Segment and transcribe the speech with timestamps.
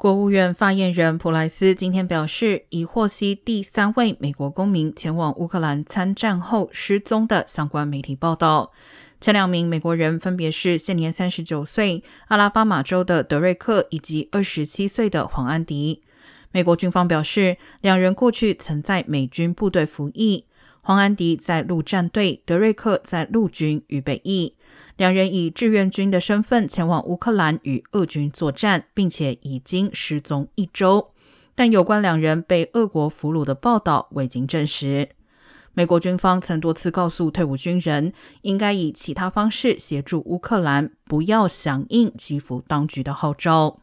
[0.00, 8.72] 国务院发言人普莱斯今天表示，已获悉第三位美国公民前往乌克兰参战后失踪的相关媒体报道。
[9.20, 16.02] 前两名美国人分别是现年三十九岁阿拉巴马州的德瑞克以及二十七岁的黄安迪。
[16.50, 20.46] 美国军方表示，两人过去曾在美军部队服役，
[20.82, 24.54] 黄安迪在陆战队，德瑞克在陆军预备役。
[24.96, 31.12] 两人以志愿军的身份前往乌克兰与俄军作战，并且已经失踪一周。
[31.54, 35.10] 但有关两人被俄国俘虏的报道未经证实。
[35.72, 38.12] 美国军方曾多次告诉退伍军人，
[38.42, 43.78] 应该以其他方式协助乌克兰，不要响应基辅当局的号召。